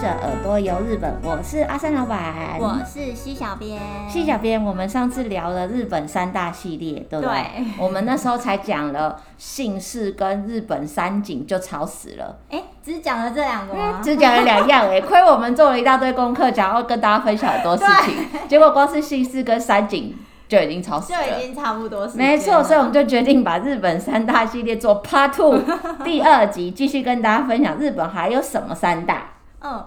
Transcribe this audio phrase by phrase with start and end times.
[0.00, 3.78] 着耳朵游日本，我是阿三老板，我是西小编。
[4.08, 7.34] 西小编，我们上次聊了日本三大系列，对不对？
[7.34, 7.66] 对。
[7.78, 12.38] 我们那时候才讲了姓氏跟日本三景，就吵死了。
[12.48, 14.00] 哎，只讲了这两个吗？
[14.02, 18.16] 只讲了两样，哎， 亏我们做了一大堆功课，想要跟大家分享很多事情，
[18.48, 20.16] 结果光是姓氏跟三景。
[20.48, 22.10] 就已经超死了，就已经差不多。
[22.14, 25.60] 没错，所以我们就决定把日本三大系列做 Part Two
[26.02, 29.34] 第二集，继续跟大家分享日本还有什么三大。
[29.62, 29.84] 嗯，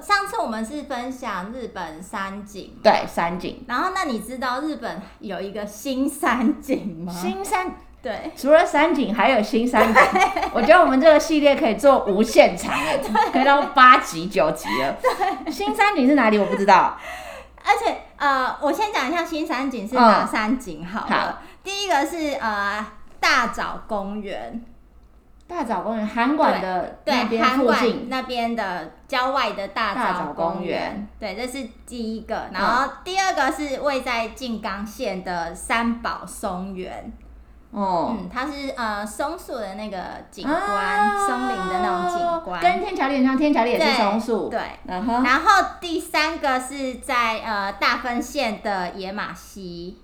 [0.00, 3.64] 上次我们是分享日本山景，对，山景。
[3.68, 7.12] 然后，那你知道日本有一个新山景吗？
[7.12, 10.02] 新山，对，除了山景还有新山景。
[10.52, 12.98] 我觉得我们这个系列可以做无限长， 哎，
[13.32, 14.96] 可以到八集九集了。
[15.02, 16.38] 对，新山景是哪里？
[16.38, 16.98] 我不知道。
[17.66, 21.06] 而且呃，我先讲一下新山景是哪山景好了。
[21.08, 22.86] 嗯、好，第一个是呃
[23.18, 24.62] 大沼公园，
[25.46, 32.48] 大沼公园，韩馆的那边附近那边的郊外的大沼公园，对，这是第一个。
[32.52, 37.12] 然后第二个是位在静冈县的三宝松园。
[37.70, 39.98] 哦，嗯，它是呃松树的那个
[40.30, 44.48] 景观，啊、松林的那种景观，跟天桥连上，天桥连也是松树。
[44.48, 49.98] 对，对 uh 然后第三个是在呃大分县的野马溪。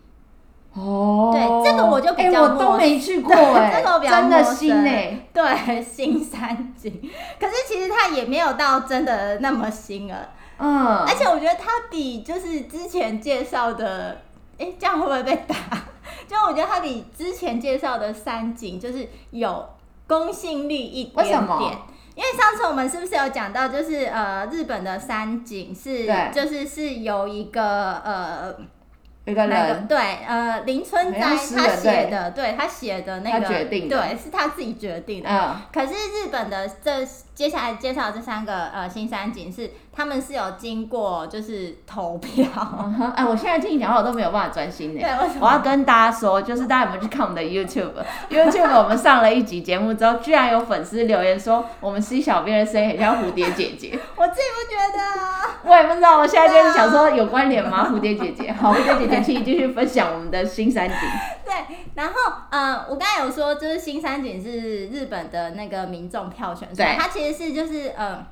[0.72, 7.10] 哦，对，这个我就比较、欸、我都没去过 哎，这个我比较真的新哎，对，新三景。
[7.40, 14.20] 可是其实它也没有到真的那么新了，嗯，而且我觉得它比就是之前介绍的，
[14.58, 15.56] 哎、欸，这样会不会被打？
[16.28, 19.68] 就我觉得它比之前介绍的三景就是有
[20.06, 21.78] 公信力一点点。
[22.14, 28.54] 因为上次我们是不是有讲到，就是呃，日本的三景是就是是由一个呃。
[29.26, 35.28] 一个人对，呃，林春在他写的，对他写的那个，对，是他自己决定的。
[35.28, 35.56] 嗯。
[35.72, 42.46] 可是日本的这接下来介绍的这三个呃新三景是他们是有经过就是投票。
[43.14, 45.00] 哎，我现在听你讲话我都没有办法专心呢。
[45.00, 53.98] 对，我要跟大家说，就是大家有没有去看我们的 YouTube？YouTube 我们上了一集节目之后，居然有粉丝留言说我们 C 小编的声音很像蝴蝶姐姐。
[54.16, 55.49] 我自己不觉得。
[55.62, 57.88] 我也不知道，我现在就是想说有关联吗？
[57.90, 59.42] 蝴蝶姐姐，好，蝴蝶姐姐。
[59.42, 60.96] 继续分享我们的新三景。
[61.44, 61.54] 对，
[61.94, 62.14] 然后
[62.50, 68.26] 呃，我刚才有说，就是新三景是日本的那个民众票选，对，它其实是就是呃，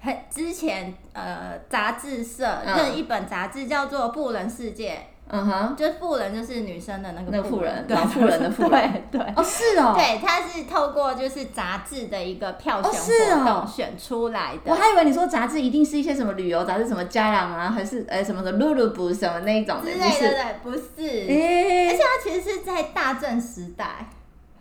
[0.00, 4.90] 很之前呃杂志社就是一本杂志叫做《布人世界》。
[5.34, 14.70] 嗯哼，就是富人，就是女生的那个那富人，老妇人的富人，对 哦，是哦，对，他是透过就是杂志的一个票选活动选出来的。
[14.70, 24.10] 我还以为你说杂志一定是一些什么旅游杂志，什么家长啊，还是呃什么的露露布什么那一种的，之类的，对，不是，而且它其实是在大正时代。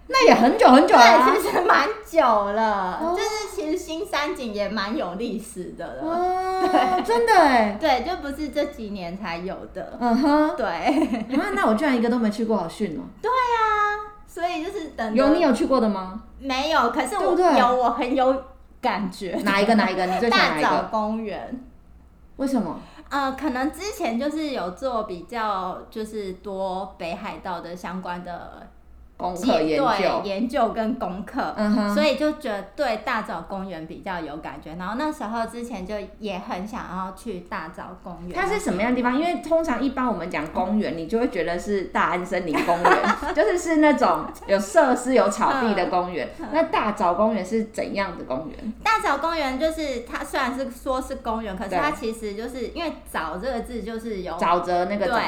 [0.08, 16.24] 那也很久很久了，啊， 对，其实蛮久了，哦、就是其实新三景也蛮有历史的了，哦、对， 真的哎，对，就不是这几年才有的，嗯哼，对，你 看，那我居然一个都没去过，好逊哦，对啊，所以就是等有你有去过的吗？
[16.40, 18.44] 没有，可是我有，我很有
[18.82, 20.06] 感觉，哪一个哪一个？
[20.06, 20.68] 你最喜欢哪一个？
[20.68, 21.64] 大沼公园，
[22.36, 22.80] 为什么？
[23.10, 28.68] 呃，可能之前就是有做比较就是多北海道的相关的。
[29.22, 34.74] 功课研究、研究跟功课，嗯、所以就觉得对大沼公园比较有感觉。
[34.80, 38.32] 然后那时候之前就也很想要去大沼公园。
[38.34, 39.16] 它是什么样的地方？
[39.16, 42.92] 因为通常一般我们讲公园，你就会觉得是大安森林公园，
[43.36, 46.28] 就是是那种有设施、有草地的公园。
[46.40, 48.74] 嗯、那大沼公园是怎样的公园？
[48.84, 55.22] 大沼公园就是它虽然是说是公园，可是它其实就是因为沼这个字就是有沼泽那个沼。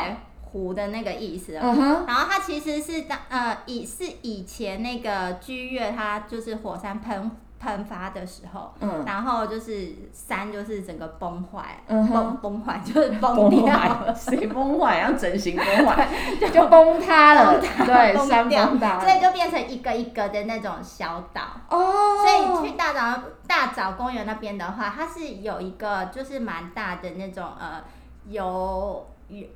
[0.54, 15.00] 湖的那个意思，嗯哼，然后它其实是当呃以是以前那个居月它就是火山喷喷发的时候，嗯，然后就是山就是整个崩坏，嗯，崩崩坏 就是崩掉，谁崩坏？
[15.00, 16.08] 要整形崩坏，
[16.54, 21.42] 就崩塌了，对，山崩塌，所以就变成一个一个的那种小岛。
[21.70, 22.18] 哦。
[22.22, 27.82] 所以去大沼大沼公园那边的话，它是有一个就是蛮大的那种呃
[28.30, 29.08] 有。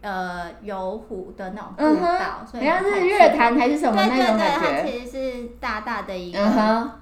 [0.01, 4.59] 呃，游湖的那种步道，所以像日月潭还是什么那种感觉？
[4.59, 6.39] 对对对，它其实是大大的一个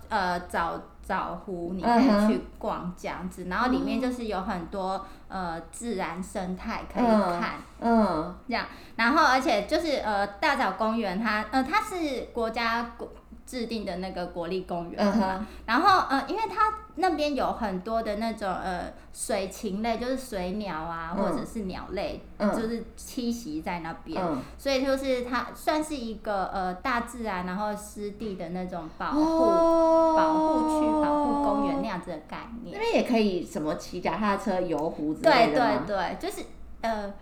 [0.09, 7.05] 呃沼沼湖，你可以去逛这样子，然后里面就是有很多呃自然生态可以
[7.39, 13.07] 看，嗯，这样，然后而且就是呃大沼公园它呃它是国家公
[13.45, 32.73] 制定的那个国立公园嘛，嗯、然后呃，因为它那边有很多的那种呃水禽类，就是水鸟啊，嗯、或者是鸟类，嗯、就是栖息在那边，嗯、所以就是它算是一个呃大自然然后湿地的那种保护、哦、保护区、保护公园那样子的概念。
[32.75, 35.83] 那边也可以什么骑脚踏车、游湖之类的吗？
[35.85, 36.43] 对对对，就是
[36.81, 37.13] 呃，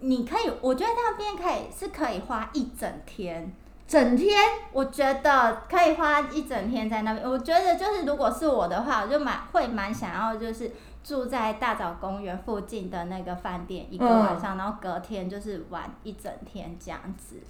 [0.00, 3.54] 你可以，我觉得那边可以是可以花一整天。
[3.86, 4.38] 整天，
[4.72, 7.28] 我觉得可以花一整天在那边。
[7.28, 10.72] 我觉得就是，如果是我的话，我就蛮会蛮想要，就是
[11.02, 17.40] 住在大沼公园附近的那个饭店一个晚上，嗯、然后隔天就是玩一整天这样子。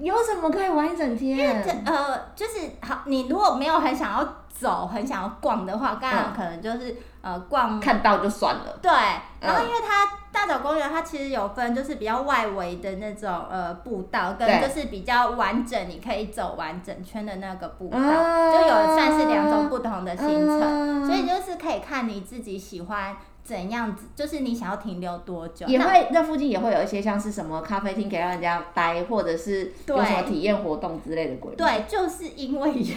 [0.00, 1.38] 有什么可以玩一整天？
[1.38, 6.90] 因为这呃，就是好，你如果没有很想要走，很想要逛的话，当然可能就是、
[7.22, 8.78] 嗯、呃逛看到就算了。
[8.80, 8.90] 对，
[9.40, 10.18] 然后因为它。
[10.30, 23.16] 大沼公园它其实有分，就是比较外围的那种呃步道，跟就是比较完整，你可以走完整圈的那个步道，啊、就有算是两种不同的行程，啊、所以就是可以看你自己喜欢
[23.48, 25.66] 怎样子，就是你想要停留多久。
[25.66, 31.54] 也会那，附近也会有一些像是什么咖啡厅，可以让人家待，或者是有什么体验活动之类的鬼。
[31.56, 32.94] 对，就是因为有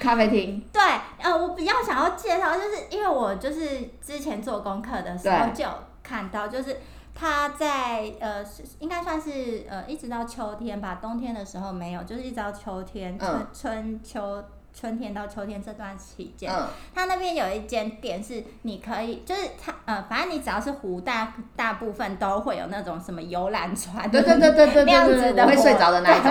[0.00, 0.62] 咖啡厅。
[0.72, 0.82] 对，
[1.18, 5.64] 呃，我比较想要介绍，就是因为我就是之前做功课的时候就。
[6.08, 6.76] 看到就是
[7.16, 8.40] 它在呃，
[8.78, 14.44] 应该算是呃，一直到秋天吧，冬天的时候没有，就是一直到秋天，春、嗯、春秋
[14.78, 26.30] 春天到秋天这段期间，嗯、它那边有一间店是你可以，就是它呃，反正你只要是湖大大部分都会有那种什么游览船，对对对对对，那样 子的会睡着的那一种。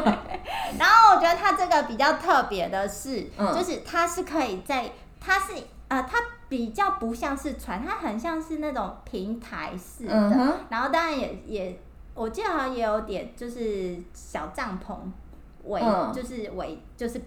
[0.78, 5.54] 然后我觉得它这个比较特别的是，嗯、就是它是可以在，它是
[5.88, 6.18] 呃，它。
[6.50, 11.78] 比较不像是船，它很像是那种平台式的，嗯、哼然后当然也也，
[12.14, 14.96] 我记得好像也有点就是小帐篷
[15.64, 17.20] 围，嗯、就是围就是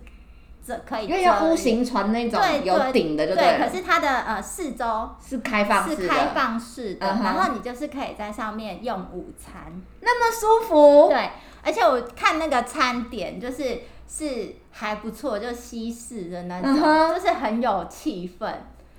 [0.66, 11.10] 这可以，因为要船那种有顶的就对，可是它的呃四周是开放式的，是开放式的，嗯、然后你就是可以在上面用午餐，那么舒服。
[11.10, 11.32] 对，
[11.64, 18.54] 而且我看那个餐点就是是还不错，就西式的那种，嗯、就是很有气氛。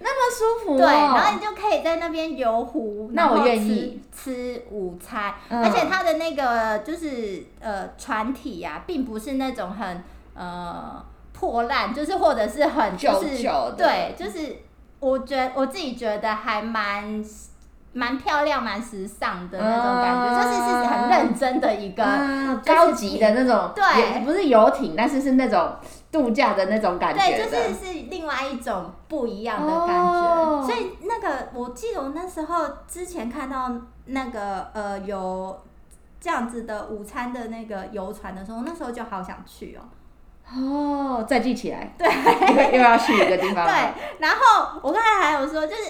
[0.05, 10.03] 那么舒服，哦，对，然后你就可以在那边游湖，那我愿意吃午餐，嗯、而且它的那个就是呃船体呀，啊，并不是那种很
[10.35, 11.01] 呃
[11.43, 13.43] 破烂，就是或者是很就是
[13.77, 14.59] 对，就是
[15.01, 17.21] 我觉得我自己觉得还蛮
[17.93, 25.75] 蛮漂亮，蛮时尚的那种感觉，嗯、就是是很认真的一个，嗯、高级的那种，对，不是游艇，但是是那种。
[26.13, 30.45] 度假的那种感觉，对，就是是另外一种不一样的感觉。
[30.45, 30.63] Oh.
[30.63, 33.73] 所以那个，我记得我那时候之前看到
[34.05, 35.59] 那个呃有
[36.21, 39.89] 这样子的午餐的那个游船的时候，那时候就好想去哦。
[40.55, 43.65] 哦，oh, 再记起来，对，又要去一个地方。
[43.67, 45.83] 对，然后我刚才还有说，就是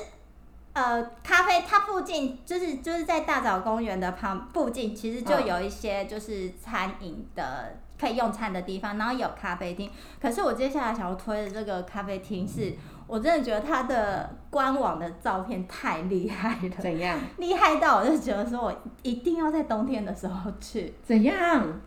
[0.73, 7.79] 呃，咖啡它附近就是就是在大沼公园的旁附近，其实就有一些就是餐饮的。
[8.01, 9.89] 可以用餐的地方，然后有咖啡厅。
[10.21, 12.75] 可是我接下来想要推的这个咖啡厅，是
[13.07, 16.77] 我真的觉得它的官网的照片太厉害了。
[16.81, 17.17] 怎样？
[17.39, 20.93] 厉害到我就觉得说我一定要在冬天的时候去。
[21.05, 21.81] 怎样？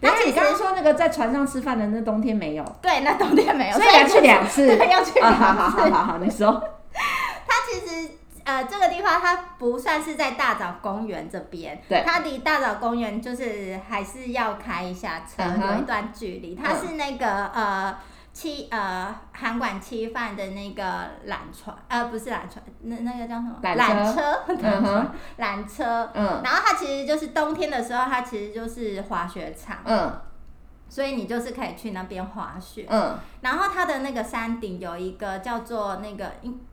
[0.00, 2.64] 但是你刚刚说那个在船上吃饭的那冬天没有？
[2.80, 4.66] 对，那冬天没有，所以要去两次。
[4.76, 5.42] 对，要去两次。
[5.42, 6.62] 好好好好好，你说。
[7.46, 8.10] 它其实。
[8.42, 16.56] 呃，这个地方它不算是在大沼公园这边，对，它离大沼公园就是还是要开一下车，有一段距离。
[16.60, 17.98] 它是那个、嗯、呃
[18.32, 20.82] 七呃韩馆七饭的那个
[21.26, 23.58] 缆船，呃不是缆船，那那个叫什么？
[23.62, 26.10] 缆车， 缆车，缆车。
[26.14, 26.40] 嗯。
[26.44, 29.78] 然后它其实就是冬天的时候，它其实就是滑雪场。
[29.84, 30.20] 嗯。
[30.88, 32.86] 所以你就是可以去那边滑雪。
[32.88, 33.18] 嗯。
[33.40, 36.32] 然后它的那个山顶有一个叫做那个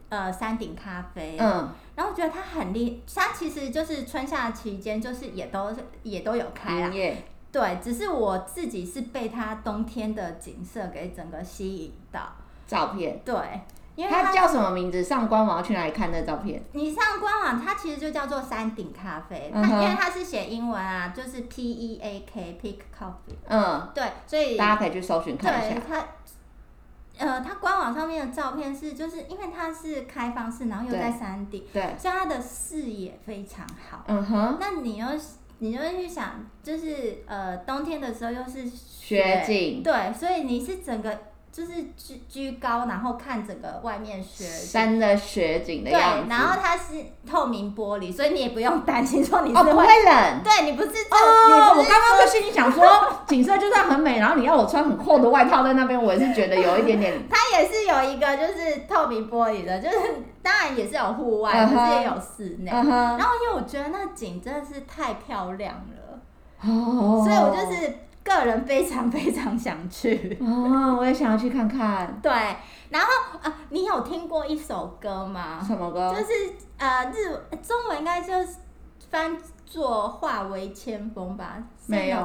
[0.10, 7.18] 呃，山顶咖啡，嗯，然后我觉得它很厉，它其实就是春夏期间就是也都也都有开啊，嗯、
[7.58, 12.22] 对，只是我自己是被它冬天的景色给整个吸引到。
[12.68, 13.34] 照片，对，
[13.96, 15.04] 因为它，它叫什么名字？
[15.04, 16.62] 上官网要去哪里看那照片？
[16.74, 26.06] 你上官网，它其实就叫做山顶咖啡，它、因为它是写英文啊，就是 P E A K Peak Coffee，嗯，对，所以大家可以去搜寻看一下它。
[27.18, 34.04] 呃，它官网上面的照片是，就是因为它是开放式，然后又在山顶，对，所以它的视野非常好。
[34.06, 34.58] 嗯哼。
[34.60, 35.08] 那你又
[35.60, 41.20] 你就会去想，就是呃，冬天的时候又是雪，景，对，所以你是整个
[41.58, 46.26] 就是居居高，然后看整个外面雪山的雪景的样子。
[46.26, 50.44] 对，然后它是透明玻璃，所以你也不用担心说你是哦不会冷。
[50.44, 52.86] 对，你不是哦，我刚刚就心里想说，
[53.26, 57.12] 景色就算很美，然后你要我穿很厚的外套在那边，我也是觉得有一点点。
[57.28, 59.98] 它也是有一个就是透明玻璃的，就是
[60.44, 62.70] 当然也是有户外，可、uh -huh, 是也有室内。
[62.70, 63.18] Uh -huh.
[63.18, 66.20] 然后因为我觉得那景真的是太漂亮了，
[66.62, 68.06] 哦、uh 所以我就是。
[68.28, 72.20] 个人非常非常想去哦，我也想要去看看。
[72.22, 72.32] 对，
[72.90, 75.64] 然后啊，你有听过一首歌吗？
[75.66, 76.14] 什么歌？
[76.14, 77.32] 就是呃，日
[77.62, 78.58] 中文应该就是
[79.10, 81.58] 翻作“化为千风”吧？
[81.88, 82.18] 没有。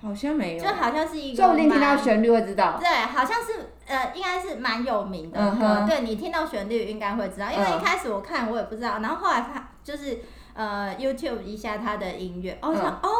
[0.00, 0.62] 好像没有。
[0.62, 1.42] 就好像是一个。
[1.42, 2.78] 说不定听到旋律会知道。
[2.80, 5.66] 对，好像是呃，应该是蛮有名的歌。
[5.66, 5.86] Uh.
[5.86, 10.18] 对，你听到旋律应该会知道，因为一开始我看我也不知道，然后后来他就是。
[10.54, 13.10] 呃，YouTube 一下他的音乐，哦、嗯，哦，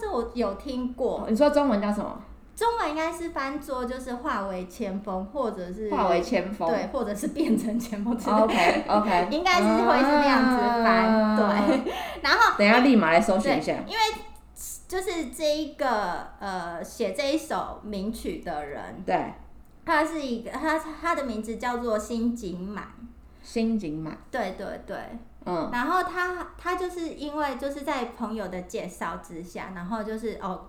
[0.00, 1.26] 这我有听过。
[1.28, 2.22] 你说中文叫什么？
[2.54, 8.42] 中文应该是翻作就是化为千锋，或者是化为千锋，对，或者是变成千锋之类的。
[8.44, 11.92] OK OK， 应该是会是那样子翻，啊、对。
[12.22, 13.98] 然后等一下立马来搜寻一下，因为
[14.86, 19.34] 就是这一个呃写这一首名曲的人，对，
[19.84, 22.84] 他是一个他他的名字叫做新井满，
[23.42, 24.96] 新井满，对对对。
[25.46, 30.66] 嗯，然后他他就是因为就是在朋友的介绍之下，然后就是哦，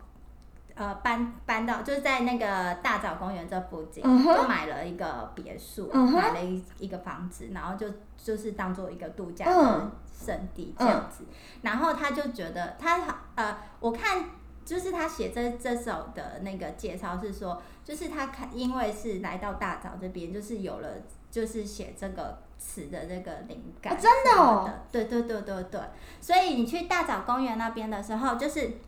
[0.74, 11.24] 呃搬搬到就是在那个大沼公园这附近，就、嗯、买了一个别墅，嗯、买了一一个房子，然后就就是当做一个度假的圣地这样子。
[11.24, 13.00] 嗯、然后他就觉得他
[13.36, 14.26] 呃，我看
[14.66, 20.90] 就是他写这这首的那个介绍是说，就是他看因为是来到大沼这边，就是有了
[21.32, 22.40] 就是写这个。
[22.66, 25.80] 词的这个灵感、哦，真的哦，对对对对对，
[26.20, 28.80] 所以你去大沼公园那边的时候，就是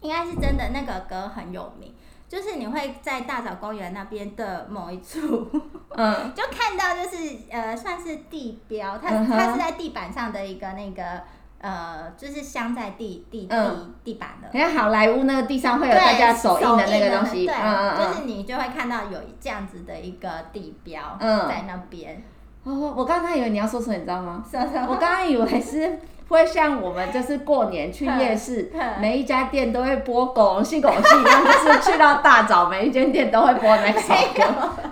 [0.00, 1.92] 应该是真的那个歌很有名，
[2.28, 5.50] 就是你会在大沼公园那边的某一处，
[5.90, 11.22] 嗯， 就看到就是呃算是地标，它、嗯、它是在地板上的一个那个
[11.58, 22.22] 呃就是镶在地地地、嗯、地板的，像好莱坞那个地上会有大家手印的那个东西，对、嗯，就是你就会看到有这样子的一个地标在那边。
[22.66, 24.42] 嗯哦，我刚刚以为你要说什么，你知道吗？
[24.88, 34.42] 我刚刚以为是会像我们就是过年去夜市， 每一家店都会播狗戏狗戏，然后就是去到大沼，每一间店都会播那首歌。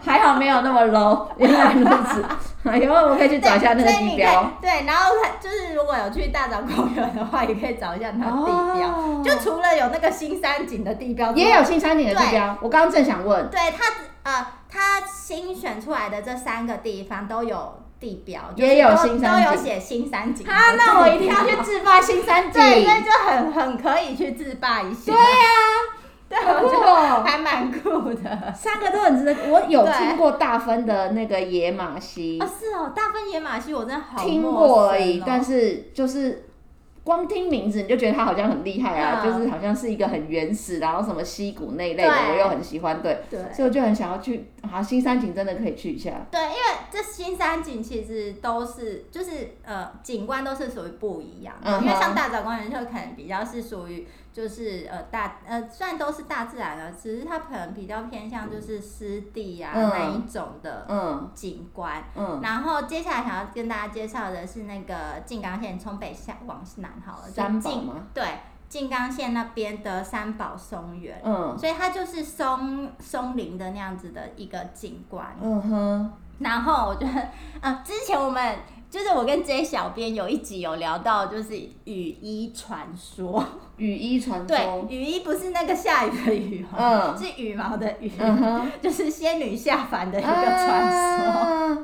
[0.04, 2.22] 还好没有那么 low， 原来如此。
[2.80, 4.52] 以后我可以去找一下那个地标。
[4.60, 5.10] 对，然后
[5.40, 8.88] 就是如果有去大沼公园的话，也可以找一下那个地标。
[8.88, 9.22] 哦。
[9.24, 12.56] 就除了有那个新山景的地标，也有新山景的地标。
[12.60, 13.48] 我刚刚正想问。
[13.50, 13.84] 对他。
[14.24, 20.46] 呃，他新选出来的这三个地方都有地标，也有新山景，都有写新三景。
[20.46, 22.52] 啊，那我一定要去自霸新三 景。
[22.52, 25.12] 对，所以就很很可以去自霸一下。
[25.12, 25.58] 对啊，
[26.28, 28.52] 对，我觉得还蛮酷的。
[28.54, 29.34] 三个都很值得。
[29.48, 32.38] 我有听过大分的那个野马溪。
[32.40, 36.48] 哦，是哦，大分野马溪我真的好、哦、听过而已，但是就是。
[37.04, 44.46] 光听名字你就觉得它好像很厉害啊，嗯，就是好像是一个很原始，然后什么溪谷那一类的，我又很喜欢，对，对，所以我就很想要去。
[44.70, 46.26] 好，新山景真的可以去一下。
[46.30, 46.56] 对，因为
[46.90, 54.06] 这新山景其实都是就是呃景观都是属于不一样的，嗯，因为像大沼公园就可能比较是属于。
[54.32, 60.86] 就是呃大呃虽然都是大自然的，只是它可能比较偏向就是湿地啊、嗯、那一种的
[61.34, 62.02] 景观。
[62.16, 62.40] 嗯。
[62.42, 67.28] 然后接下来想要跟大家介绍的是那个静冈县，从北向往南好了。
[67.28, 68.06] 三宝吗？
[68.14, 68.24] 对，
[68.68, 71.20] 静冈县那边的三宝松园。
[71.22, 71.54] 嗯。
[71.58, 75.36] 所以它就是松松林的那样子的一个景观。
[75.42, 76.12] 嗯哼。
[76.38, 77.28] 然后我觉得，
[77.60, 78.56] 呃，之前我们。
[78.92, 83.42] 就是我跟 J 小编有一集有聊到，就是雨衣传说。
[83.78, 84.46] 雨衣传说。
[84.46, 91.78] 对，雨衣不是那个下雨的雨，嗯，是羽毛的羽，嗯， 就是仙女下凡的一个传说，啊。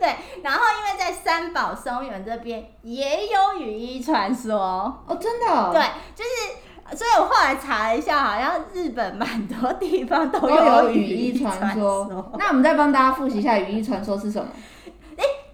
[0.00, 0.12] 对，
[0.42, 4.58] 然后因为在三宝松原这边也有雨衣传说。
[5.06, 5.70] 哦，真的，哦。
[5.72, 5.80] 对，
[6.16, 12.32] 就是，所以我后来查了一下，好像日本蛮多地方都有雨衣传说。
[12.36, 14.48] 那我们再帮大家复习一下雨衣传说是什么？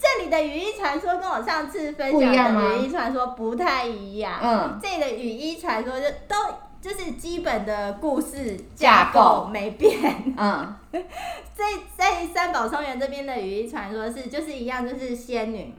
[0.04, 4.38] 这里的雨衣传说跟我上次分享的雨衣传说不太一样。
[4.42, 6.36] 嗯，这里的雨衣传说就都
[6.80, 10.34] 就是基本的故事架构没变。
[10.36, 10.76] 嗯，
[11.54, 11.64] 在
[11.96, 15.72] 在三宝松原这边的雨衣传说是就是一样，就是仙女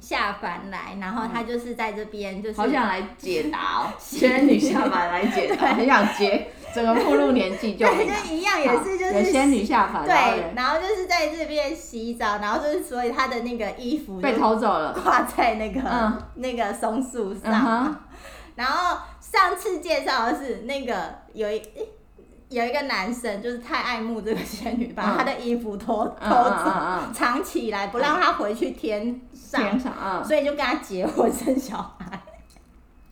[0.00, 6.50] 下凡来，然后她就是在这边就是好想来解答哦， 仙女下凡来解答，很想接。
[6.74, 17.96] 整个步入年纪就对，就一样，也是就是仙女下凡，对，然后就是在这边洗澡，然后就是所以他的那个衣服被偷走了，挂在那个、嗯、那个松树上、嗯。
[18.54, 21.62] 然后上次介绍的是那个有一
[22.48, 29.78] 有一个男生就是太爱慕这个仙女，把她的衣服偷偷走，藏起来，不让她回去天上，
[30.24, 31.97] 所以就跟她结婚生小孩。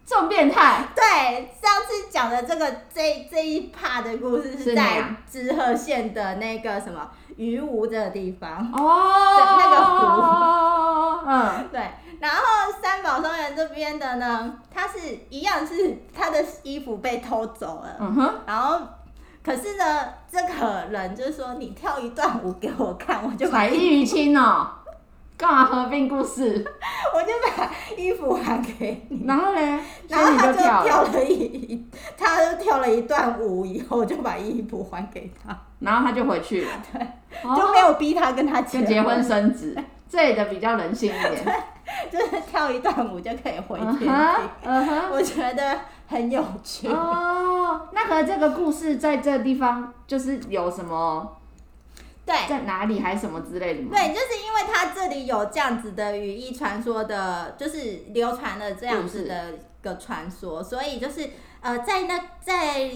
[0.06, 0.86] 这么变态？
[0.94, 11.90] 对，上次讲的这个这这一 part 的故事是在知鹤县的那个什么鱼湖这个地方哦，那个湖，嗯，对。
[12.20, 12.42] 然后
[12.80, 14.98] 三宝松园这边的呢，他是
[15.28, 18.34] 一样是他的衣服被偷走了，嗯哼。
[18.46, 18.80] 然后
[19.44, 24.70] 可是呢，这个人就是说，你跳一段舞给我看，我就彩衣娱亲哦。
[25.36, 26.64] 干嘛合并故事？
[27.14, 29.24] 我就把衣服还给你。
[29.26, 29.80] 然后呢？
[30.08, 35.56] 然后他就跳了一，他就跳了一段舞以后，就把衣服还给他。
[35.80, 36.70] 然后他就回去了。
[36.92, 37.06] 对。
[37.42, 39.76] 就没有逼他跟他结婚，结婚生子，
[40.08, 41.64] 这里的比较人性一点。
[42.10, 44.12] 就是跳一段舞就可以回天庭。
[44.62, 45.10] 嗯哼。
[45.12, 46.88] 我觉得很有趣。
[46.88, 47.88] 哦。
[47.92, 51.36] 那和这个故事在这个地方就是有什么？
[52.26, 53.90] 对，在哪里还是什么之类的吗？
[53.92, 61.30] 对，就是因为它这里有这样子的羽翼传说的，就是流传了这样子的一个传说，所以就是
[61.60, 62.90] 呃，在那在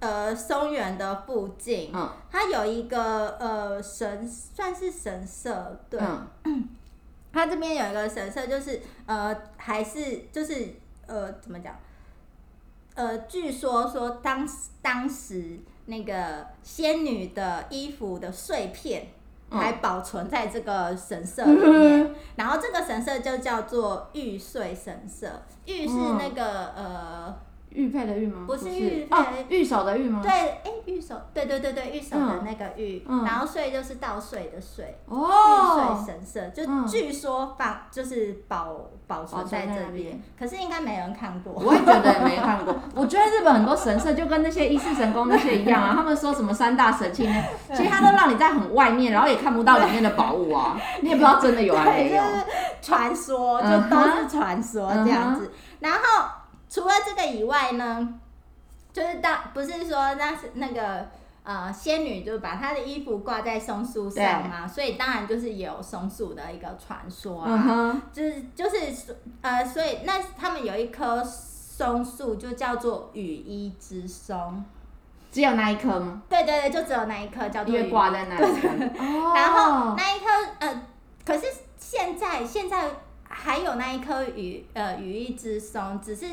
[0.00, 5.98] 呃松原的附近，嗯，它有一个呃神，算是神社，对，
[6.44, 6.68] 嗯，
[7.32, 10.74] 它这边有一个神社，就是呃还是就是
[11.06, 11.74] 呃怎么讲？
[12.94, 14.46] 呃，据说说当
[14.82, 15.58] 当时。
[15.86, 19.08] 那个仙女的衣服的碎片
[19.50, 27.36] 还保存在这个神社里面，嗯、然后这个神社就叫做玉碎神社，玉是那个、嗯、呃。
[27.74, 28.44] 玉佩的玉吗？
[28.46, 30.20] 不是玉佩，哦，玉手的玉吗？
[30.22, 38.76] 对，哎，玉手，对对对对，玉手的那个玉，然后穗就是稻穗的穗，玉穗神社，就据说放就是保
[39.06, 41.52] 保存在这边，可是应该没人看过。
[41.54, 42.74] 我也觉得也没看过。
[42.94, 47.42] 我觉得日本很多神社就跟那些一世神宫那些一样啊， 他们说什么三大神器呢？
[47.74, 52.22] 其实他都让你在很外面，然后也看不到里面的宝物啊， 你也不知道真的有还没有。
[52.80, 55.50] 传说就都是传说这样子，
[55.80, 55.98] 然后。
[56.74, 58.18] 除了这个以外呢，
[58.92, 61.06] 就是当不是说那是那个
[61.44, 74.64] 呃仙女就把她的衣服挂在松树上嘛，所以当然就是有松树的一个传说啊，嗯、就是就是呃，所以那他们有一棵松树就叫做雨衣之松，
[75.30, 76.22] 只有那一棵吗？
[76.28, 78.90] 对对对，就只有那一棵叫做挂在那里。
[79.32, 80.26] 然后那一棵
[80.58, 80.82] 呃，
[81.24, 81.46] 可是
[81.78, 82.90] 现在现在
[83.28, 86.26] 还有那一棵羽呃羽衣之松，只是。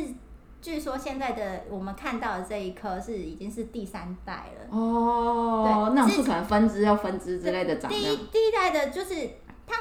[0.61, 7.89] 据说现在的我们看到的这一棵是已经是第三代了哦，对，那种树可能分支要分支之类的长。
[7.89, 9.31] 第一第一代的就是
[9.65, 9.75] 它，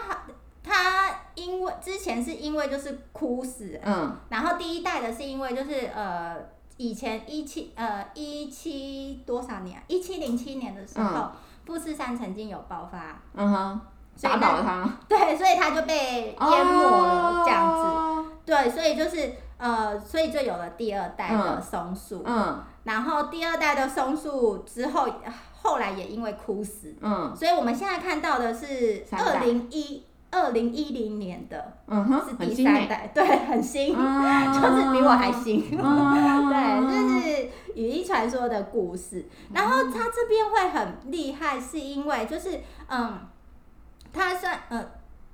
[0.65, 6.37] 它因为之前是因为就是枯死，嗯，然后第一代的是因为就是呃
[6.79, 11.33] 以前一七呃一七多少年一七零七年的时候，嗯、
[11.67, 13.81] 富士山曾经有爆发，嗯哼，
[14.23, 19.31] 打倒了它，对，所以它就被淹没了这样子，哦、对，所以就是。
[19.61, 25.07] 呃，所以就有了第二代的松树，嗯，嗯，然后第二代的松树之后，
[25.61, 39.29] 后来也因为枯死，嗯，所以我们现在看到的是二零一二零一零年的，嗯哼，是第三代，对，很新，嗯、就是比我还新，嗯、 对，就是羽衣传说的故事。
[39.53, 43.29] 然后它这边会很厉害，是因为就是嗯，
[44.11, 44.89] 它算嗯。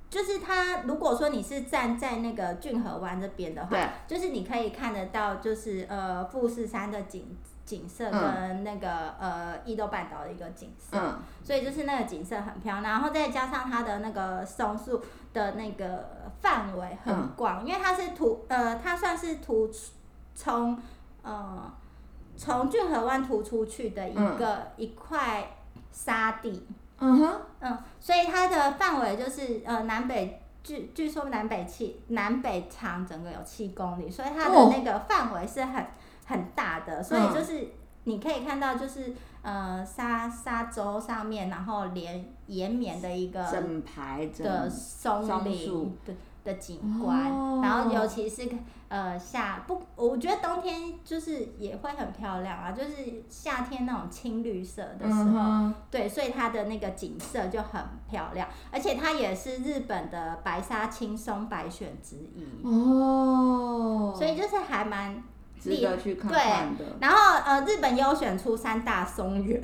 [0.08, 3.88] 就是它，如果说你是站在那个骏河湾这边的话，对。
[4.06, 15.02] 就是你可以看得到，就是呃富士山的景景色跟那个、嗯、呃伊豆半岛的一个景色，嗯、所以就是那个景色很漂亮，然后再加上它的那个松树
[15.34, 19.68] 的那个范围很广，嗯、因为它是图呃它算是图
[20.36, 20.80] 从
[21.22, 21.74] 呃
[22.36, 25.56] 从骏河湾突出去的一个、嗯、一块
[25.90, 26.64] 沙地。
[26.98, 35.86] 嗯哼，嗯，所以它的范围就是呃南北，据据说南北七南北长整个有七公里，所以它的那个范围是很
[36.26, 37.68] 很大的，所以就是
[38.04, 45.96] 你可以看到就是呃沙沙洲上面，然后连延绵的一个整排的松林。
[46.46, 48.48] 的景观，哦、然后尤其是
[48.88, 62.46] 呃夏不，我觉得冬天就是也会很漂亮啊，就是夏天那种青绿色的时候，嗯、对，所以它的那个景色就很漂亮，而且它也是日本的白沙青松白选之一。
[62.64, 65.22] 哦，所以就是还蛮
[65.60, 66.84] 值得去看看的。
[67.00, 69.62] 然后呃，日本优选出三大松原。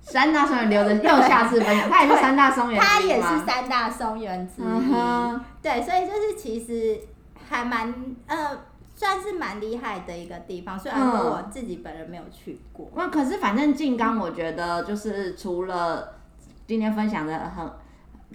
[0.00, 5.40] 三大松原留着又下次分享， 它也是三大松原，它也是三大松原之一。
[5.60, 6.98] 对，所以就是其实
[7.48, 7.94] 还蛮
[8.26, 8.58] 呃，
[8.94, 12.90] 算是蛮厉害的一个地方，虽然说我自己本人没有去过。
[12.94, 16.16] 那、嗯、可是反正静冈，我觉得就是除了
[16.66, 17.70] 今天分享的很，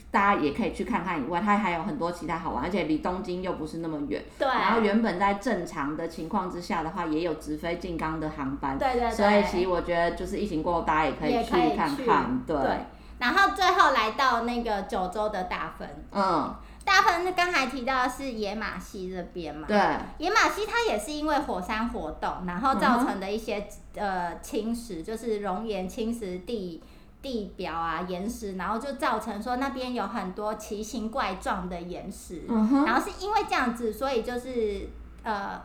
[0.10, 4.23] 大家也可以去看看以外，它还有很多其他好玩，而且离东京又不是那么远。
[4.39, 4.47] 对。
[4.47, 8.78] 然后原本在正常的情况之下的话，也有直飞静冈的航班。
[8.78, 9.12] 对对对。
[9.12, 12.41] 所以其实我觉得就是疫情过后，大家也可以去看看。
[12.47, 12.56] 对。
[12.56, 12.78] 对。
[13.19, 15.88] 然后最后来到那个九州的大分。
[16.12, 16.56] 嗯。
[16.86, 19.65] 大分是刚才提到的是野马溪这边嘛？
[19.67, 19.78] 对，
[20.17, 23.65] 野马溪它也是因为火山活动，然后造成的一些、
[23.96, 26.84] 嗯、呃侵蚀，就是熔岩侵蚀地
[27.22, 34.89] 地表啊岩石，然后就造成说那边有很多奇形怪状的岩石，嗯、然后是因为这样子，所以就是
[35.24, 35.62] 呃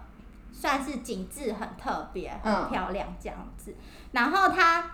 [0.52, 3.72] 算是景致很特别、很漂亮这样子。
[3.72, 4.92] 嗯、然后它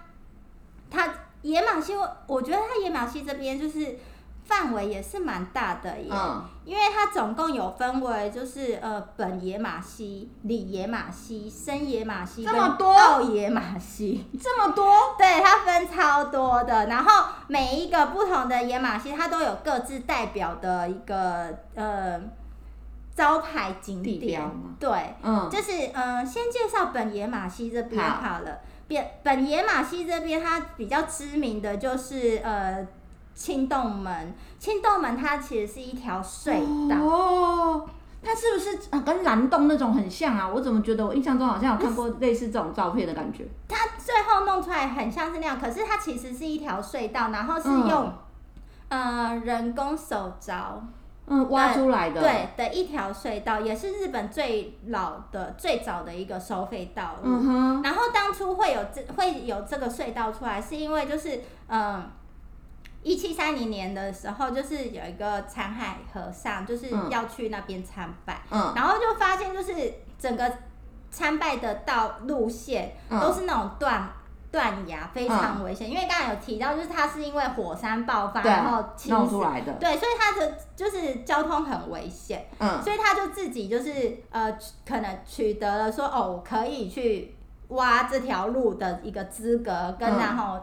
[0.91, 1.93] 它野马溪，
[2.27, 3.99] 我觉得它野马溪这边就是。
[4.47, 12.93] 范围也是蛮大的耶，嗯、因为它总共有分为就是呃本野马溪、里野马溪、深野马溪、这么多？
[12.93, 16.87] 奥野马溪，这么多， 对，它分超多的。
[16.89, 22.21] 然后每一个不同的野马溪，它都有各自代表的一个呃
[23.15, 24.43] 招牌景点，
[24.79, 28.59] 对，嗯，就是嗯、呃，先介绍本野马溪这边好了。
[28.87, 29.11] 本好。
[29.23, 32.87] 本野马溪这边，它比较知名的就是呃。
[33.35, 36.97] 青洞门，青洞门它其实是一条隧道。
[37.05, 37.89] 哦，
[38.23, 39.01] 它是不是啊？
[39.01, 40.49] 跟蓝洞那种很像啊？
[40.49, 43.45] 我怎么觉得我印象中好像有看过类似这种照片的感觉？
[43.69, 48.13] 它最后弄出来很像是那样，可是它其实是一条隧道，然后是用、
[48.89, 50.81] 嗯、呃人工手凿
[51.27, 57.29] 嗯挖出来的，对的一条隧道，也是日本最老的最早的一个收费道路。
[57.31, 57.83] 嗯哼。
[57.83, 62.03] 然后当初会有这会有这个隧道出来，是因为就是嗯。
[63.05, 70.51] 一七三零年的时候，就是有一个残海和尚，就是要去那边参拜，嗯、然后就发现就是整个
[71.11, 74.11] 参拜的道路线都是那种断
[74.51, 75.87] 断崖，非常危险。
[75.87, 84.51] 嗯、因为刚才有提到，就是它是因为火山爆发然后弄出来的，对，所以它的就是交通很危险，嗯，所以他就自己就是呃，
[84.89, 87.37] 可能取得了说哦，可以去
[87.69, 90.59] 挖这条路的一个资格，跟然后。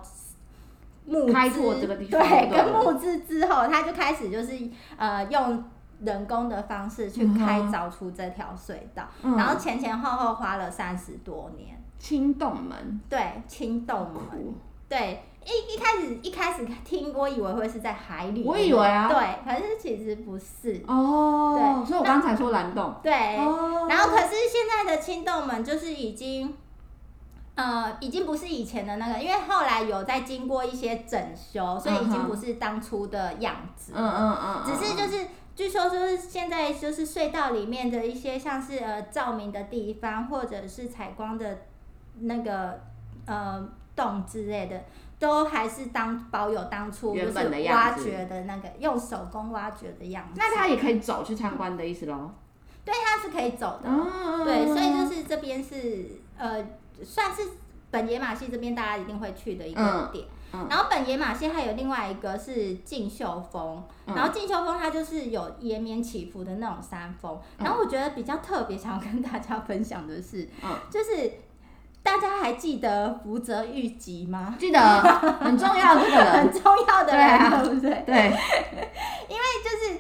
[1.05, 4.57] 募资开拓这个地方，对，跟募资之后，他就开始就是
[4.97, 5.63] 呃用
[6.01, 11.81] 人工的方式去开凿出这条隧道，嗯、然后前前后后花了三十多年。
[11.97, 14.53] 青洞门，对，青洞门，酷。
[14.89, 20.83] 对，一一开始一开始听，我以为会是在海里，我以为啊，对，可是其实不是。
[20.87, 26.55] 哦，对，所以我刚才说蓝洞，对，哦、然后可是现在的青洞门就是已经。
[27.62, 33.93] 呃，已经不是以前的那个，因为后来有在经过一些整修，所以已经不是当初的样子。
[33.95, 34.63] 嗯嗯嗯。
[34.65, 41.60] 只是就是，据说就是现在就是隧道里面的一些像是呃照明的地方，或者是采光的
[42.21, 42.80] 那个
[43.28, 43.63] 呃
[43.95, 44.84] 洞之类的，
[45.19, 50.34] 都还是当保有当初就是挖掘的那个用手工挖掘的样子。
[50.38, 52.32] 那他也可以走去参观的意思喽？
[52.84, 53.88] 对，他是可以走的。
[53.88, 56.65] 嗯、对，所以就是这边是呃。
[57.03, 57.41] 算是
[57.89, 60.25] 本野马溪这边大家一定会去的一个点，
[60.69, 71.31] 然后本野马溪还有另外一个是近秀峰，嗯、然后近秀峰它就是有延绵起伏的那种山峰，嗯、然后我觉得比较特别想要跟大家分享的是，嗯、就是
[72.01, 74.55] 大家还记得福泽谕吉吗？
[74.57, 78.03] 记得，很重要的人， 很重要的人，对不对？
[78.05, 78.15] 对，
[79.27, 79.99] 因为就是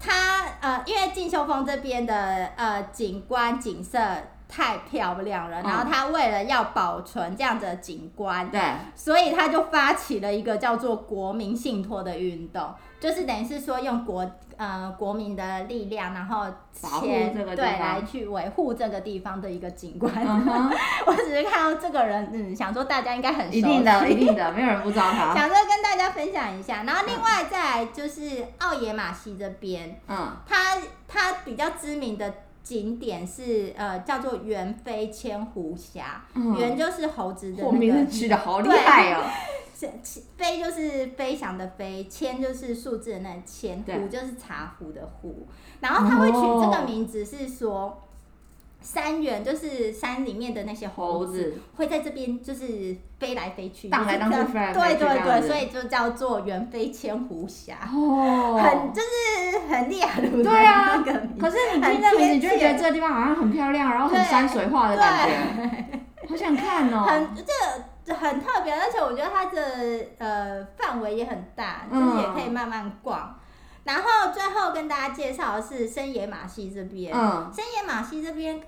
[0.00, 4.00] 他呃，因为近秀峰这边的呃景观景色。
[4.48, 8.60] 太漂亮了，然后他为了要保存这样子的景观，对，
[8.94, 20.12] 所以他就发起了一个叫做国民信托的运动，就是等于是说用国呃国民的力量，然后钱对来去维护这个地方的一个景观。
[20.14, 20.72] Uh.
[21.06, 25.34] 我只是看到这个人，嗯，想说大家应该很熟悉，一定的， 一定的，没有人不知道他。
[25.36, 30.78] 想说跟大家分享一下，然后另外再来就是奥野马西这边，嗯，他
[31.08, 32.32] 他比较知名的。
[32.66, 39.22] 景点是呃叫做猿飞千湖峡，猿、嗯、就是猴子的那个，名字取得好厉害哦。
[40.36, 45.46] 飞就是飞翔的飞，千就是数字的那千，湖就是茶壶的壶。
[45.78, 48.02] 然后他会取这个名字是说。
[48.86, 60.44] 山猿就是山里面的那些猴子，会在这边就是飞来飞去，荡来荡去，对对对，所以就叫做猿飞千湖峡，哦，很就是很厉害的那个。
[60.44, 61.04] 对啊，
[61.36, 67.02] 可是你听这名字，你就觉得这个地方好像很漂亮，然后很山水画的感觉，好想看哦。
[67.10, 67.28] 很
[68.04, 73.36] 这很特别，而且我觉得它的呃范围也很大，就是也可以慢慢逛。
[73.82, 78.60] 然后最后跟大家介绍的是深野马戏这边，嗯，深野马戏这边。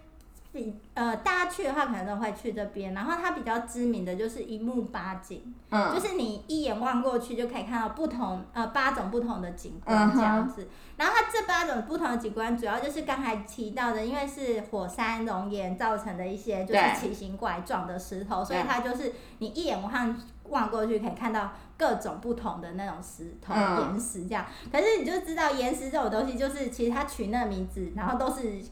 [0.51, 10.63] 比呃，大家去的话可能都会去这边，然后它比较知名的就是一目八景，嗯，就是你一眼望过去就可以看到不同呃八种不同的景观这样子。
[10.63, 24.47] 嗯、然后它这八种不同的景观，主要就是刚才提到的，因为是火山熔岩造成的一些就是奇形怪状的石头，所以它就是你一眼望望过去可以看到各种不同的那种石头岩石这样。
[24.73, 28.63] 可是你就知道岩石这种东西，就是其实它取那个名字，然后都是。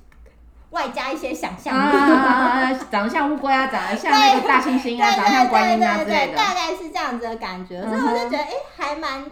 [0.71, 9.25] 外加一些想象力，啊，长得像乌龟啊，长得像那个大猩猩啊，长得像观音啊之类的，大概是这样子的感觉，所以我就觉得，哎，还蛮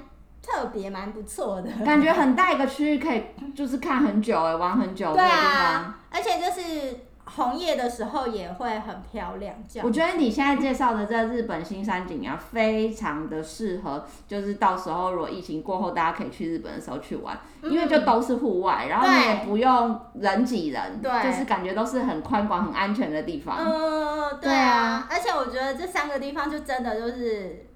[0.42, 1.70] 特别，蛮不错的。
[1.84, 3.22] 感觉很大一个区域，可以
[3.54, 5.12] 就是看很久，哎，玩很久。
[5.14, 6.98] 对啊，而且就是。
[7.26, 9.54] 红叶的时候也会很漂亮。
[9.82, 23.56] 我觉得你现在介绍的这日本新山景啊，非常的适合，就是到时候如果疫情过后，大家可以去日本的时候去玩，嗯、因为就都是户外，然后你也不用人挤人，对，就是感觉都是很宽广、很安全的地方。
[23.58, 27.66] 嗯，对啊，而且我觉得这三个地方就真的就是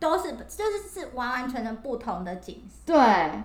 [0.00, 2.92] 都是就是是完完全全不同的景色。
[2.92, 2.98] 对，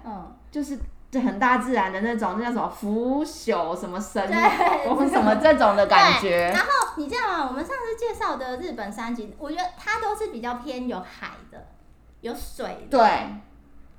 [0.05, 0.77] 嗯，就是。
[1.13, 4.21] 是很大自然的那种，那叫什么腐朽什么神，
[4.87, 6.51] 我们什么这种的感觉。
[6.51, 11.67] 然后你知道吗，我们上次介绍的日本三景，我觉得它都是比较偏有海的，
[12.21, 12.97] 有水的。
[12.97, 12.99] 对，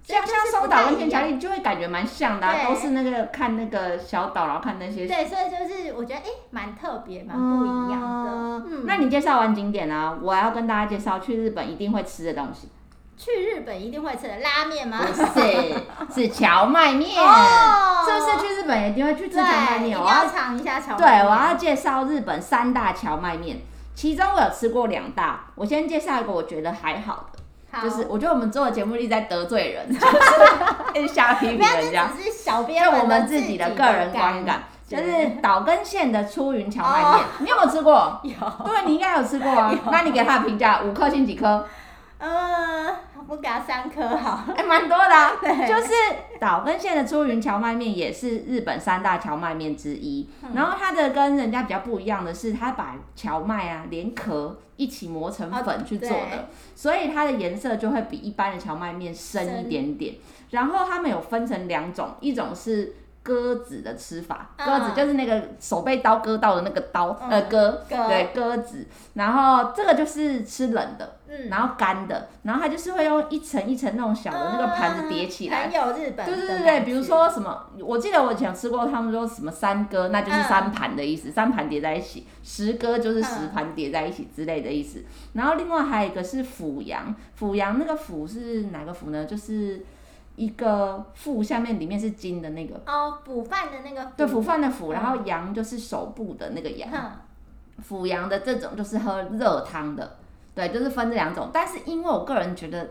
[0.03, 5.07] 像像松岛跟天桥立就会感觉蛮像的，啊，都是那个看那个小岛，然后看那些。
[5.07, 8.31] 对，所以就是我觉得哎，蛮、欸、特别，蛮不一样的。
[8.31, 12.69] 嗯，嗯，那你介绍完景点呢，我要跟大家介绍去日本一定会吃的东西。
[13.17, 14.99] 去日本一定会吃的拉面吗？
[15.01, 15.75] 不是，
[16.13, 17.11] 是荞麦面。
[17.17, 19.99] 哦，是不是去日本一定会去吃荞麦面？
[19.99, 21.25] 我要尝一下荞麦面。
[21.25, 23.59] 对，我要介绍日本三大荞麦面，
[23.95, 25.45] 其中我有吃过两大。
[25.55, 27.39] 我先介绍一个我觉得还好的，
[27.79, 29.89] 好，就是我觉得我们做的节目一直在得罪人，
[30.95, 32.09] 就是瞎批评人家。
[32.17, 37.25] 只是小编就我们自己的个人观感，就是岛根县的出云荞麦面。
[37.39, 38.21] 你有没有吃过？
[38.25, 38.33] 有。
[38.65, 39.73] 对，你应该有吃过啊。
[39.93, 41.65] 那你给他的评价五颗星几颗？
[42.27, 42.97] 嗯，
[43.29, 45.33] 我给他三颗好，还蛮多的啊。
[45.43, 45.93] 对，就是
[46.41, 50.27] 岛根县的出云荞麦面也是日本三大荞麦面之一。
[50.43, 60.15] 嗯、然后它的跟人家比较不一样的是，它把荞麦啊连壳一起磨成粉去做的，哦、所以它的颜色就会比一般的荞麦面深一点点。
[60.51, 62.97] 然后他们有分成两种，一种是。
[63.25, 68.87] 鸽子的吃法，鸽子就是那个手被刀割到的那个刀，嗯、呃，鸽，对，鸽子。
[69.15, 75.63] 然后这个就是吃冷的，嗯、然后干的，然后它就是会用一层一层那种小的那个盘子叠起来。
[75.63, 76.27] 很有日本。
[76.27, 85.03] 对对对对，比如说什么，我记得我以前吃过，他们说什么三鸽，那就是三盘的意思，嗯、三盘叠在一起；十鸽就是十盘叠在一起之类的意思。
[85.33, 89.25] 然后另外还有一个是阜阳，阜阳那个阜是哪个阜呢？
[89.25, 89.83] 就是。
[90.37, 96.91] 一个腹下面里面是金的那个哦，补饭的那个对，补饭的腐，然后羊就是手部的那个阳，
[97.89, 100.17] 阜阳的这种就是喝热汤的，
[100.55, 101.51] 对，就是分这两种。
[101.53, 102.89] 但是因为我个人觉得，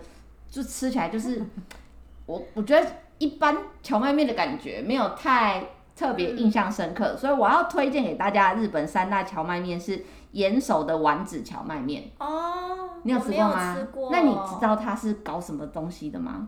[0.50, 1.42] 就吃起来就是
[2.26, 5.64] 我我觉得一般荞麦面的感觉没有太
[5.96, 13.76] 特别印象深刻，所以我要推荐给大家日本三大荞麦面是岩手的丸子荞麦面哦，你有吃过吗？
[13.76, 14.10] 吃过。
[14.12, 16.48] 那你知道它是搞什么东西的吗？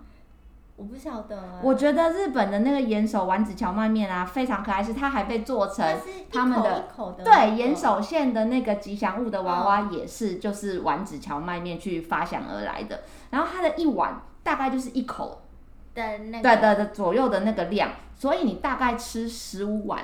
[0.75, 1.59] 我不晓得、欸。
[1.63, 5.85] 我觉得日本的那个岩手丸子荞麦面啊，非常可爱，是它还被做成
[6.31, 6.87] 他们的，
[7.23, 13.03] 对岩手县的那个吉祥物的娃娃，也是就是丸子荞麦面去发想而来的。
[13.29, 15.43] 然后它的一碗大概就是一口
[15.93, 20.03] 的那个，对对的左右的那个量，所以你大概吃十五碗。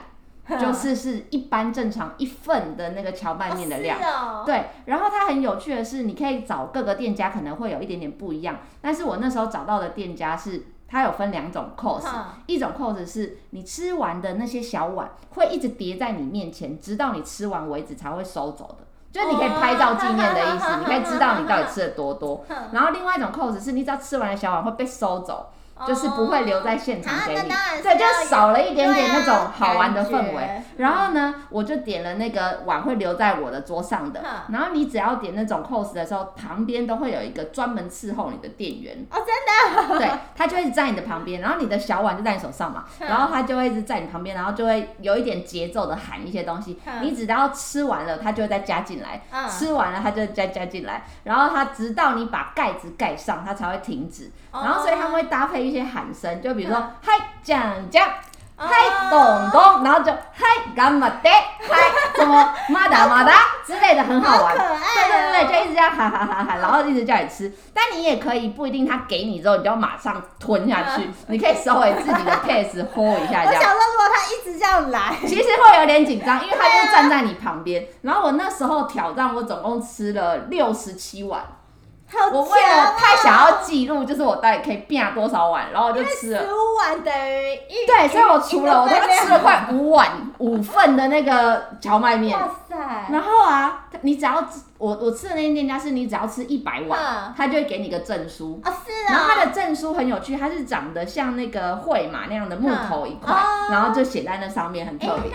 [0.60, 4.66] 就是是一般正常一份的那个荞麦面的量，哦哦、对。
[4.86, 8.58] 然后它很有趣的是，你可以找各个店家，可能会有一点点不一样。
[8.82, 22.44] 但是我那时候找到的店家是，它有分两种 course，、嗯、一种 course 是你吃完的那些小碗会一直叠在你面前，直到你吃完为止才会收走的，就是你可以拍照纪念的意思，哦、你可以知道你到底吃了多多。
[22.50, 25.48] 嗯、然后另外一种 course 是你只要吃完的小碗会被收走。
[25.88, 27.50] 就是不会留在现场给你，
[27.82, 30.62] 对，就少了一点点那种好玩的氛围。
[30.78, 34.22] 然后呢，我就点了那个碗会留在我的桌上的。
[34.50, 39.06] 然后你只要点那种 course 的时候，旁边都会有一个专门伺候你的店员。
[39.12, 40.00] 哦，真的？
[40.00, 46.80] 对，他就会一直在你的旁边，然后你的小碗就在你手上嘛，然后他就会一直在你旁边，然后就会有一点节奏的喊一些东西。
[47.02, 49.22] 你只要吃完了，他就会再加进来。
[49.50, 51.04] 吃完了，他就再加进来。
[51.24, 54.32] 然后他直到你把盖子盖上，他才会停止。
[54.52, 58.06] 然后所以他们会搭配一些喊声，就比如说“嗨，讲讲”，
[58.58, 58.68] 嗨
[59.10, 63.34] 咚咚，然后就嗨干嘛的，嗨什么马达马达
[63.66, 64.54] 之类的，很好玩。
[64.54, 67.52] 对对对，就一直这样喊喊喊喊，然后一直叫你吃。
[67.74, 73.56] 但你也可以不一定，他给你之后你就要马上吞下去，你可以稍微自己的 pace hold 一下这样。
[73.56, 77.88] 我想说，如果他一直这样来，其实会有点紧张，因为他就站在你旁边。
[78.02, 81.42] 然后我那时候挑战，我总共吃了六十七碗。
[82.32, 86.42] 我为了太想要记录，就是我到底可以变多少碗，然后我就吃了。
[86.42, 87.86] 十五碗等于一。
[87.86, 92.38] 对，所以我除了我都吃了快五碗五份的那个荞麦面。
[92.40, 92.76] 哇塞！
[93.12, 94.44] 然后啊，你只要
[94.78, 98.60] 我我吃的那间店家是你只要吃一百碗，他就会给你个证书。
[98.64, 99.10] 啊是啊。
[99.10, 103.36] 然后他的证书很有趣，它是长得像那个会马那样的木头一块，
[103.70, 105.32] 然后就写在那上面，很特别。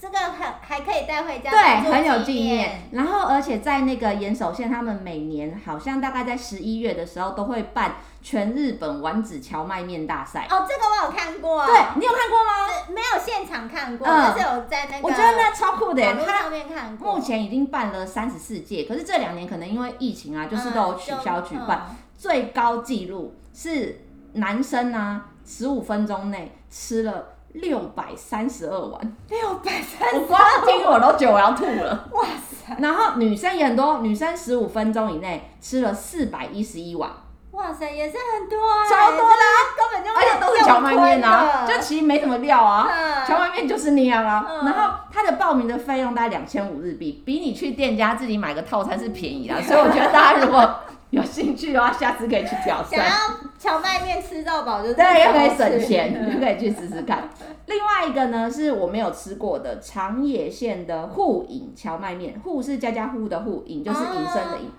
[0.00, 2.88] 这个还还可以带回家，对，很有纪念。
[2.92, 10.46] 然后，而且在那个岩手县，他们每年好像大概在十一月的时候都会办全日本丸子荞麦面大赛。
[10.48, 11.66] 哦，这个我有看过。
[11.66, 12.84] 对，你有看过吗？
[12.88, 15.06] 没有现场看过，但是有在那个。
[15.06, 17.14] 我觉得那超酷的，他上面看过。
[17.14, 21.94] 目前已经办了三十四届，可是这两年可能因为疫情啊，就是都有取消举办。
[22.16, 24.00] 最高纪录是
[24.32, 27.26] 男生啊，十五分钟内吃了。
[27.54, 32.08] 六百三十二碗，六百三我光听我都觉得我要吐了。
[32.12, 32.76] 哇塞！
[32.78, 37.10] 然后女生也很多，女生十五分钟以内吃了四百一十一碗。
[37.50, 39.44] 哇塞，也是很多啊，超多的，
[39.76, 42.88] 根本就而且都是荞麦面啊，就其实没什么料啊，
[43.26, 44.46] 荞麦面就是那样啊。
[44.64, 50.74] 然后它的报名的费用大概两千五日币，比你去店家自己买个套餐是便宜啊，所以我觉得大家如果。
[51.12, 53.00] 有兴趣的话，下次可以去挑战。
[53.00, 53.14] 想要
[53.58, 57.28] 荞麦面吃到饱，就对，又可以省钱， 就可以去试试看。
[57.66, 64.70] 另外一个呢，是我没有吃过的长野县的户隐荞麦面，户是家家户户的户，隐就是隐身的隐。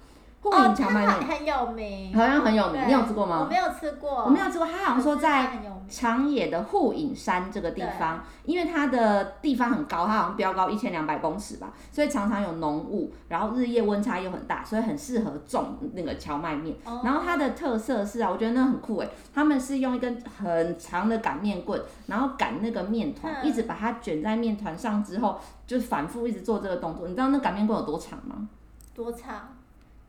[0.41, 2.87] 户隐蕎麦面很有名，好像很有名。
[2.87, 3.41] 你有吃过吗？
[3.43, 4.65] 我没有吃过，我没有吃过。
[4.67, 16.75] 他好像说在长野的护影山这个地方，因为它的地方很高，它好像标高一千两百公尺吧，所以常常有浓雾，然后日夜温差又很大，所以很适合种那个荞麦面。
[17.03, 27.07] 然后它的特色是啊，我觉得那很酷诶，他们是用一根很长的擀面棍，然后擀那个面团，一直把它卷在面团上之后，就反复一直做这个动作。
[27.07, 28.47] 你知道那擀面棍有多长吗？
[28.95, 29.49] 多长？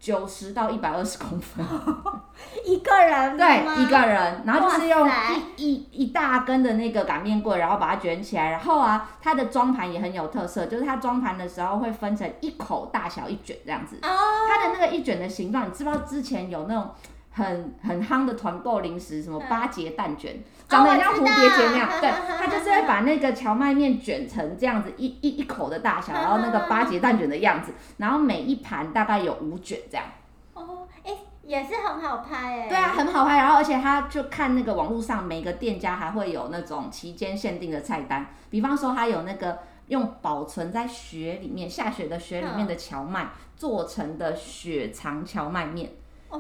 [0.03, 1.65] 九十到一百二十公分，
[2.67, 5.09] 一个人对一个人，然后就是用
[5.57, 16.91] 一一一大根的那个擀面棍，然后把它卷起来，然后啊，它的装盘也很有特色，就是它装盘的时候会分成一口大小一卷这样子，它的那个一卷的形状，你知不知道之前有那种？
[17.33, 21.89] 很很夯的团购零食，什么八节蛋卷，长得很像蝴蝶结那样。
[22.01, 30.07] 对， 他就是会把那个荞麦面卷成这样子一一一口的大小，然后那个八节蛋卷的样子，然后每一盘大概有五卷这样。
[30.53, 32.69] 哦，哎，也是很好拍哎。
[32.69, 33.39] 对啊，很好拍。
[33.39, 45.91] 然后而且他就看那个网络上每个店家还会有那种期间限定的菜单，比方说他有那个用保存在雪里面下雪的雪里面的荞麦做成的雪藏荞麦面。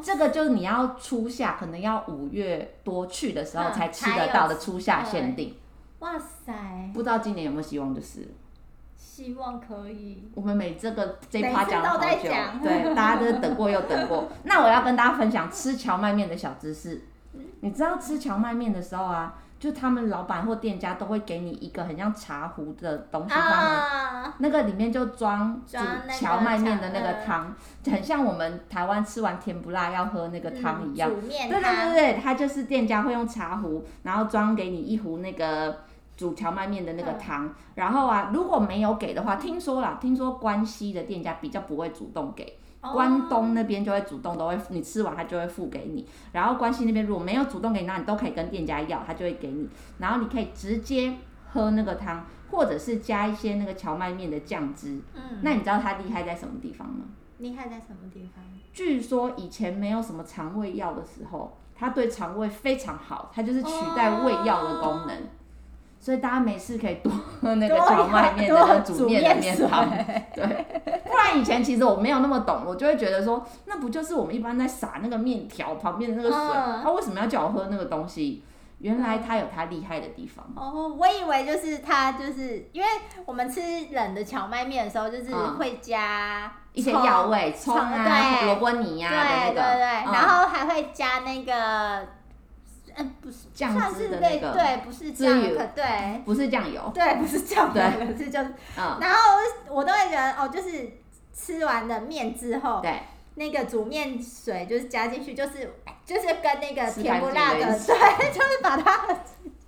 [0.01, 5.57] 这个就是你要初夏，可能要五月多去的时候才吃得到的初夏限定。
[5.99, 6.91] 哇塞！
[6.95, 7.95] 不知道今年有没有希望？
[7.95, 8.35] 就是
[8.97, 10.31] 希望可以。
[10.35, 12.31] 我们每这个这一趴讲了好久，
[12.63, 14.29] 对，大家都等过又等过。
[14.45, 17.03] 那我要跟大家分享吃荞麦面的小知识。
[17.61, 19.39] 你知道吃荞麦面的时候啊？
[19.63, 25.79] 就他们老板或店家都会给你一个很像茶壶的东西，放、uh, 那个里面就装煮
[26.19, 31.09] 荞麦面的那个汤，就很像我们台湾吃完甜不辣要喝那个汤一样。
[31.09, 35.85] 嗯、对对对对，它就是店家会用茶壶，然后装给你一壶那个
[36.17, 37.47] 煮荞麦面的那个汤。
[37.47, 42.59] 嗯、然后啊，如果没有给的话，听说啦，听说关西的店家比较不会主动给。
[42.83, 46.05] 关东那边就会主动都会，你吃完他就会付给你。
[46.33, 49.69] 然后关西那边如果没有主动给你，那你都可以跟店家要，他就会给你。
[49.99, 51.15] 然后你可以直接
[51.53, 55.01] 喝那个汤，或者是加一些那个荞麦面的酱汁。
[55.15, 55.39] 嗯。
[55.43, 57.05] 那你知道它厉害在什么地方吗？
[57.39, 58.45] 厉害在什么地方？
[58.73, 65.17] 据说以前没有什么肠胃药的时候，它对肠胃非常好，它就是取代胃药的功能。
[65.17, 65.21] 哦
[66.03, 69.89] 所以大家没事可以多喝那个荞麦面的那个煮面的面汤，
[70.35, 70.45] 对，
[71.05, 78.43] 不然以前其实我没有那么懂，我就会觉得说，那不就是我们一般在撒那个面条旁边的那个水，他为什么要叫我喝那个东西？
[78.81, 80.45] 原来它有它厉害的地方。
[80.57, 82.89] 哦，我以为就是它就是因为
[83.25, 83.61] 我们吃
[83.93, 92.05] 冷的荞麦面的时候，就是会加一些药味，葱啊、萝卜泥呀的那个，对对对，然后还会加那个。
[92.97, 99.19] 嗯，不是酱汁的那个，对，不是酱油，对，不是酱油，对，不是酱油，对，是就是，然后
[99.71, 100.99] 我都会觉得，哦，就是
[101.33, 103.03] 吃完了面之后，对，
[103.35, 105.75] 那个煮面水就是加进去，就是
[106.05, 109.07] 就是跟那个甜不辣的，对，就是把它。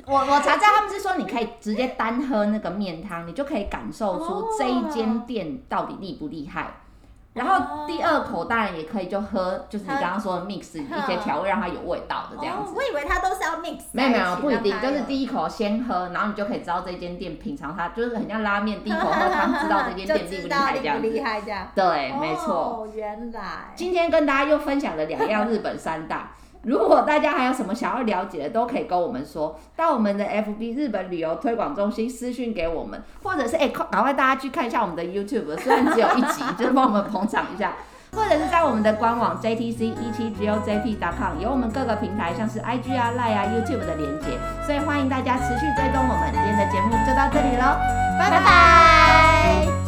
[0.07, 6.71] 我我查到他们是说，你可以直接单喝那个面汤，你就可以感受出这一间店到底厉不厉害。
[7.35, 12.73] 然后第二口当然也可以就喝，就是你刚刚说的 mix 一些调味，让它有味道的这样子。
[12.75, 13.81] 我以为它都是要 mix。
[13.91, 21.03] 没有没有，不一定，就是第一口先喝，然后你就可以知道这间店品尝它，就是很像拉面，第一口喝汤知道这间店厉不厉害这样子。
[21.11, 21.69] 厉害这样。
[21.75, 22.55] 对，没错。
[22.55, 23.43] 哦，原来。
[23.75, 26.31] 今天跟大家又分享了两样日本三大。
[26.65, 37.75] 如果大家还有什么想要了解的，都可以跟我们说，到我们的 FB 日本旅游推广中心私讯给我们，或者是哎，赶快大家去看一下我们的 YouTube，虽然只有一集，就是帮我们捧场一下，
[38.17, 46.33] 或者是在我们的官网 JTC 一七 GOJP.com 有我们各个平台像是 IG 啊、Line 啊、YouTube 的连接，所以欢迎大家持续追踪我们。
[46.33, 47.77] 今天的节目就到这里喽，
[48.19, 49.84] 拜拜。